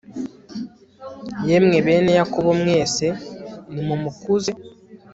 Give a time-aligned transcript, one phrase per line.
[1.47, 3.05] yemwe, bene yakobo mwese,
[3.73, 4.51] nimumukuze